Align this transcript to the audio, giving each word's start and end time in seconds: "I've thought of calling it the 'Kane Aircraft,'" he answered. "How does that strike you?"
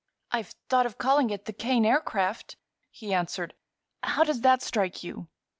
"I've 0.31 0.55
thought 0.67 0.87
of 0.87 0.97
calling 0.97 1.29
it 1.29 1.45
the 1.45 1.53
'Kane 1.53 1.85
Aircraft,'" 1.85 2.57
he 2.89 3.13
answered. 3.13 3.53
"How 4.01 4.23
does 4.23 4.41
that 4.41 4.63
strike 4.63 5.03
you?" 5.03 5.27